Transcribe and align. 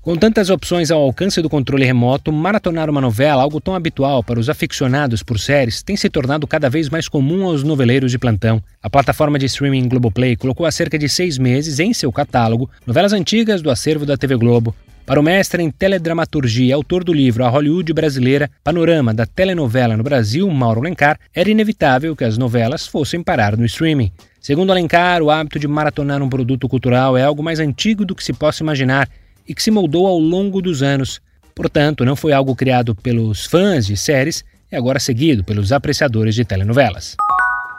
Com 0.00 0.16
tantas 0.16 0.48
opções 0.48 0.92
ao 0.92 1.02
alcance 1.02 1.42
do 1.42 1.50
controle 1.50 1.84
remoto, 1.84 2.32
maratonar 2.32 2.88
uma 2.88 3.00
novela, 3.00 3.42
algo 3.42 3.60
tão 3.60 3.74
habitual 3.74 4.22
para 4.22 4.38
os 4.38 4.48
aficionados 4.48 5.24
por 5.24 5.40
séries, 5.40 5.82
tem 5.82 5.96
se 5.96 6.08
tornado 6.08 6.46
cada 6.46 6.70
vez 6.70 6.88
mais 6.88 7.08
comum 7.08 7.44
aos 7.44 7.64
noveleiros 7.64 8.12
de 8.12 8.18
plantão. 8.18 8.62
A 8.80 8.88
plataforma 8.88 9.38
de 9.38 9.46
streaming 9.46 9.88
Globoplay 9.88 10.36
colocou 10.36 10.64
há 10.64 10.70
cerca 10.70 10.96
de 10.96 11.08
seis 11.08 11.36
meses 11.36 11.80
em 11.80 11.92
seu 11.92 12.12
catálogo 12.12 12.70
novelas 12.86 13.12
antigas 13.12 13.60
do 13.60 13.70
acervo 13.70 14.06
da 14.06 14.16
TV 14.16 14.36
Globo. 14.36 14.74
Para 15.04 15.18
o 15.18 15.22
mestre 15.22 15.62
em 15.62 15.70
teledramaturgia 15.70 16.66
e 16.66 16.72
autor 16.72 17.02
do 17.02 17.12
livro 17.12 17.44
A 17.44 17.48
Hollywood 17.48 17.92
Brasileira, 17.92 18.48
Panorama 18.62 19.12
da 19.12 19.26
Telenovela 19.26 19.96
no 19.96 20.04
Brasil, 20.04 20.48
Mauro 20.48 20.80
Alencar, 20.80 21.18
era 21.34 21.50
inevitável 21.50 22.14
que 22.14 22.24
as 22.24 22.38
novelas 22.38 22.86
fossem 22.86 23.22
parar 23.22 23.56
no 23.56 23.66
streaming. 23.66 24.12
Segundo 24.40 24.70
Alencar, 24.70 25.22
o 25.22 25.30
hábito 25.30 25.58
de 25.58 25.66
maratonar 25.66 26.22
um 26.22 26.28
produto 26.28 26.68
cultural 26.68 27.16
é 27.16 27.24
algo 27.24 27.42
mais 27.42 27.58
antigo 27.58 28.04
do 28.04 28.14
que 28.14 28.22
se 28.22 28.32
possa 28.32 28.62
imaginar 28.62 29.08
e 29.48 29.54
que 29.54 29.62
se 29.62 29.70
moldou 29.70 30.06
ao 30.06 30.18
longo 30.18 30.60
dos 30.60 30.82
anos. 30.82 31.20
Portanto, 31.54 32.04
não 32.04 32.14
foi 32.14 32.32
algo 32.32 32.54
criado 32.54 32.94
pelos 32.94 33.46
fãs 33.46 33.86
de 33.86 33.96
séries 33.96 34.44
e 34.70 34.76
agora 34.76 35.00
seguido 35.00 35.42
pelos 35.42 35.72
apreciadores 35.72 36.34
de 36.34 36.44
telenovelas. 36.44 37.16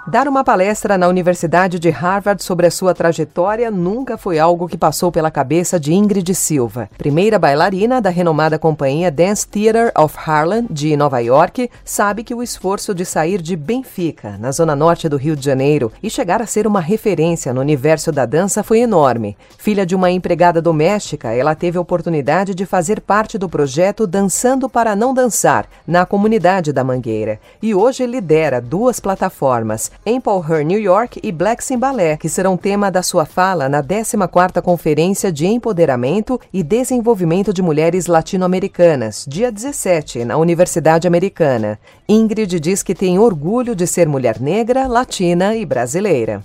Dar 0.08 0.27
uma 0.27 0.44
palestra 0.45 0.98
na 0.98 1.08
Universidade 1.08 1.77
de 1.77 1.89
Harvard 1.89 2.41
sobre 2.41 2.66
a 2.66 2.71
sua 2.71 2.95
trajetória 2.95 3.70
nunca 3.70 4.18
foi 4.18 4.40
algo 4.40 4.68
que 4.68 4.77
passou 4.77 5.12
pela 5.12 5.29
cabeça 5.29 5.79
de 5.79 5.93
Ingrid 5.93 6.34
Silva, 6.34 6.90
primeira 6.98 7.37
bailarina 7.37 8.01
da 8.01 8.09
renomada 8.09 8.57
companhia 8.57 9.12
Dance 9.12 9.46
Theater 9.46 9.91
of 9.96 10.15
Harlem 10.18 10.65
de 10.70 10.96
Nova 10.96 11.20
York, 11.20 11.70
sabe 11.84 12.24
que 12.24 12.34
o 12.34 12.41
esforço 12.41 12.96
de 12.96 13.05
sair 13.05 13.41
de 13.41 13.55
Benfica, 13.55 14.37
na 14.40 14.51
zona 14.51 14.76
norte 14.76 15.07
do 15.07 15.18
Rio 15.18 15.35
de 15.35 15.46
Janeiro, 15.46 15.91
e 16.02 16.09
chegar 16.09 16.41
a 16.41 16.48
ser 16.48 16.65
uma 16.65 16.79
referência 16.79 17.54
no 17.54 17.62
universo 17.62 18.12
da 18.12 18.26
dança 18.26 18.63
foi 18.63 18.79
enorme. 18.79 19.37
Filha 19.57 19.85
de 19.85 19.96
uma 19.96 20.09
empregada 20.09 20.62
doméstica, 20.62 21.34
ela 21.34 21.54
teve 21.54 21.77
a 21.77 21.81
oportunidade 21.81 22.55
de 22.55 22.65
fazer 22.65 23.02
parte 23.02 23.37
do 23.37 23.49
projeto 23.49 24.07
Dançando 24.07 24.70
para 24.70 24.96
Não 24.96 25.13
Dançar, 25.13 25.68
na 25.85 26.05
comunidade 26.05 26.71
da 26.71 26.84
Mangueira, 26.85 27.40
e 27.62 27.76
hoje 27.76 28.07
lidera 28.07 28.62
duas 28.62 28.99
plataformas, 28.99 29.88
Empire 30.05 30.63
New 30.63 30.79
York 30.79 31.20
e 31.23 31.32
Black 31.32 31.63
Ballet, 31.77 32.18
que 32.18 32.29
serão 32.29 32.57
tema 32.57 32.90
da 32.90 33.04
sua 33.04 33.26
fala 33.26 33.70
na 33.70 33.84
14ª 33.84 34.62
Conferência 34.62 35.31
de 35.31 35.46
Empoderamento 35.46 36.40
e 36.54 36.63
Desenvolvimento 36.63 37.54
de 37.54 37.62
Mulheres 37.62 38.07
Latino-Americanas, 38.07 39.26
dia 39.27 39.51
17, 39.51 40.26
na 40.26 40.37
Universidade 40.37 41.07
Americana. 41.07 41.79
Ingrid 42.07 42.59
diz 42.59 42.81
que 42.81 42.96
tem 42.96 43.20
orgulho 43.20 43.76
de 43.76 43.85
ser 43.85 44.07
mulher 44.07 44.40
negra, 44.40 44.87
latina 44.87 45.55
e 45.55 45.65
brasileira. 45.65 46.41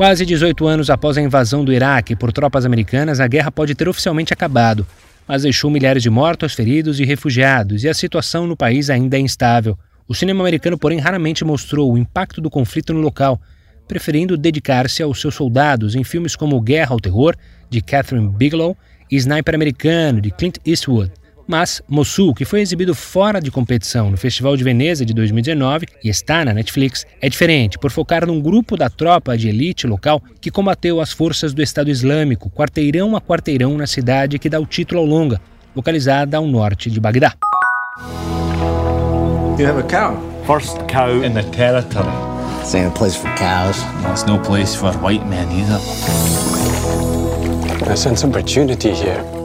Quase 0.00 0.24
18 0.24 0.66
anos 0.66 0.88
após 0.88 1.18
a 1.18 1.20
invasão 1.20 1.62
do 1.62 1.74
Iraque 1.74 2.16
por 2.16 2.32
tropas 2.32 2.64
americanas, 2.64 3.20
a 3.20 3.26
guerra 3.26 3.50
pode 3.50 3.74
ter 3.74 3.86
oficialmente 3.86 4.32
acabado, 4.32 4.86
mas 5.28 5.42
deixou 5.42 5.70
milhares 5.70 6.02
de 6.02 6.08
mortos, 6.08 6.54
feridos 6.54 6.98
e 6.98 7.04
refugiados, 7.04 7.84
e 7.84 7.88
a 7.90 7.92
situação 7.92 8.46
no 8.46 8.56
país 8.56 8.88
ainda 8.88 9.18
é 9.18 9.20
instável. 9.20 9.78
O 10.08 10.14
cinema 10.14 10.42
americano, 10.42 10.78
porém, 10.78 10.98
raramente 10.98 11.44
mostrou 11.44 11.92
o 11.92 11.98
impacto 11.98 12.40
do 12.40 12.48
conflito 12.48 12.94
no 12.94 13.00
local, 13.02 13.38
preferindo 13.86 14.38
dedicar-se 14.38 15.02
aos 15.02 15.20
seus 15.20 15.34
soldados 15.34 15.94
em 15.94 16.02
filmes 16.02 16.34
como 16.34 16.58
Guerra 16.62 16.94
ao 16.94 16.98
Terror, 16.98 17.36
de 17.68 17.82
Catherine 17.82 18.26
Bigelow, 18.26 18.74
e 19.10 19.16
Sniper 19.16 19.54
Americano, 19.54 20.22
de 20.22 20.30
Clint 20.30 20.56
Eastwood. 20.64 21.12
Mas 21.50 21.82
Mossul, 21.88 22.32
que 22.32 22.44
foi 22.44 22.60
exibido 22.60 22.94
fora 22.94 23.40
de 23.40 23.50
competição 23.50 24.08
no 24.08 24.16
Festival 24.16 24.56
de 24.56 24.62
Veneza 24.62 25.04
de 25.04 25.12
2019 25.12 25.84
e 26.04 26.08
está 26.08 26.44
na 26.44 26.54
Netflix, 26.54 27.04
é 27.20 27.28
diferente 27.28 27.76
por 27.76 27.90
focar 27.90 28.24
num 28.24 28.40
grupo 28.40 28.76
da 28.76 28.88
tropa 28.88 29.36
de 29.36 29.48
elite 29.48 29.84
local 29.84 30.22
que 30.40 30.48
combateu 30.48 31.00
as 31.00 31.10
forças 31.10 31.52
do 31.52 31.60
Estado 31.60 31.90
Islâmico, 31.90 32.48
quarteirão 32.50 33.16
a 33.16 33.20
quarteirão 33.20 33.76
na 33.76 33.88
cidade 33.88 34.38
que 34.38 34.48
dá 34.48 34.60
o 34.60 34.64
título 34.64 35.00
ao 35.00 35.06
longa, 35.06 35.40
localizada 35.74 36.36
ao 36.36 36.46
norte 36.46 36.88
de 36.88 37.00
Bagdá. 37.00 37.34
You 39.58 39.66
have 39.66 39.80
a 39.80 39.82
cow. 39.82 40.16
First 40.46 40.78
cow 40.86 41.24
in 41.24 41.34
the 41.34 41.42
territory. 41.50 42.06
This 42.60 42.76
ain't 42.76 42.86
a 42.86 42.96
place 42.96 43.16
for 43.16 43.28
cows. 43.34 43.76
That's 44.04 44.24
no 44.24 44.38
place 44.38 44.76
for 44.76 44.92
white 44.98 45.26
men 45.28 45.48
either. 45.50 45.80
I 47.90 47.96
sense 47.96 48.24
opportunity 48.24 48.92
here. 48.92 49.39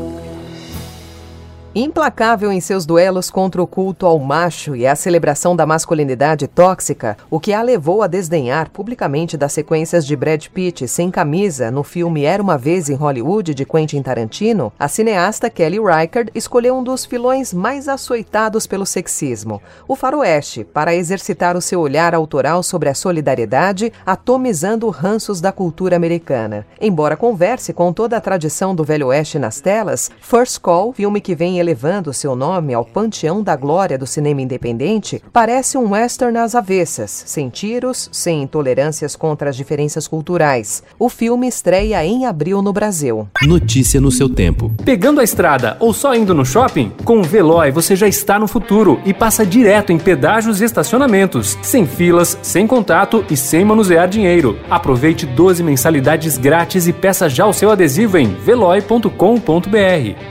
Implacável 1.78 2.54
em 2.54 2.62
seus 2.62 2.86
duelos 2.86 3.30
contra 3.30 3.62
o 3.62 3.68
culto 3.68 4.06
ao 4.06 4.18
macho 4.18 4.78
e 4.78 4.88
a 4.88 4.96
celebração 4.96 5.54
da 5.54 5.66
masculinidade 5.66 6.48
tóxica, 6.48 7.18
o 7.30 7.38
que 7.38 7.52
a 7.52 7.62
levou 7.62 8.02
a 8.02 8.08
desdenhar 8.08 8.70
publicamente 8.70 9.36
das 9.36 9.52
sequências 9.52 10.08
de 10.08 10.16
Brad 10.16 10.48
Pitt 10.48 10.88
sem 10.88 11.12
camisa 11.12 11.70
no 11.70 11.84
filme 11.84 12.24
Era 12.24 12.42
uma 12.42 12.58
Vez 12.58 12.90
em 12.90 12.96
Hollywood 12.96 13.54
de 13.54 13.66
Quentin 13.66 14.02
Tarantino, 14.02 14.72
a 14.80 14.88
cineasta 14.88 15.50
Kelly 15.50 15.78
Reichardt 15.78 16.32
escolheu 16.34 16.78
um 16.78 16.82
dos 16.82 17.04
filões 17.04 17.54
mais 17.54 17.90
açoitados 17.90 18.66
pelo 18.66 18.86
sexismo, 18.86 19.62
o 19.86 19.98
faroeste, 19.98 20.64
para 20.64 20.96
exercitar 20.96 21.58
o 21.58 21.62
seu 21.62 21.82
olhar 21.82 22.16
autoral 22.16 22.64
sobre 22.64 22.88
a 22.88 22.96
solidariedade, 22.96 23.92
atomizando 24.06 24.90
ranços 24.90 25.42
da 25.42 25.52
cultura 25.52 25.98
americana. 25.98 26.66
Embora 26.80 27.18
converse 27.18 27.74
com 27.74 27.92
toda 27.92 28.16
a 28.16 28.22
tradição 28.22 28.74
do 28.74 28.86
Velho 28.86 29.08
Oeste 29.08 29.38
nas 29.38 29.60
telas, 29.60 30.10
First 30.22 30.62
Call, 30.62 30.94
filme 30.94 31.20
que 31.20 31.36
vem 31.36 31.65
elevando 31.66 32.14
seu 32.14 32.36
nome 32.36 32.76
ao 32.76 32.86
panteão 32.86 33.42
da 33.42 33.56
glória 33.56 33.98
do 33.98 34.06
cinema 34.06 34.42
independente, 34.42 35.22
parece 35.34 35.78
um 35.78 35.92
western 35.92 36.38
às 36.38 36.54
avessas, 36.54 37.24
sem 37.26 37.50
tiros, 37.50 38.08
sem 38.12 38.44
intolerâncias 38.44 39.16
contra 39.16 39.50
as 39.50 39.56
diferenças 39.56 40.08
culturais. 40.08 40.84
O 41.00 41.10
filme 41.10 41.48
estreia 41.48 42.06
em 42.06 42.26
abril 42.26 42.62
no 42.62 42.72
Brasil. 42.72 43.28
Notícia 43.42 44.00
no 44.00 44.12
seu 44.12 44.30
tempo. 44.30 44.72
Pegando 44.86 45.20
a 45.20 45.24
estrada 45.24 45.76
ou 45.80 45.92
só 45.92 46.14
indo 46.14 46.36
no 46.36 46.46
shopping? 46.46 46.92
Com 47.04 47.20
o 47.20 47.24
Veloy 47.24 47.72
você 47.72 47.96
já 47.96 48.08
está 48.08 48.38
no 48.38 48.48
futuro 48.48 49.02
e 49.04 49.14
passa 49.14 49.44
direto 49.46 49.92
em 49.92 49.98
pedágios 49.98 50.62
e 50.62 50.66
estacionamentos, 50.66 51.58
sem 51.64 51.88
filas, 51.88 52.38
sem 52.44 52.68
contato 52.68 53.26
e 53.30 53.36
sem 53.36 53.66
manusear 53.66 54.08
dinheiro. 54.08 54.60
Aproveite 54.70 55.26
12 55.26 55.64
mensalidades 55.64 56.38
grátis 56.38 56.88
e 56.88 56.94
peça 56.94 57.28
já 57.28 57.48
o 57.48 57.54
seu 57.54 57.72
adesivo 57.72 58.18
em 58.18 58.28
veloy.com.br. 58.28 59.10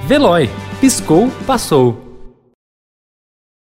Veloy 0.06 0.48
piscou, 0.84 1.30
passou. 1.46 2.03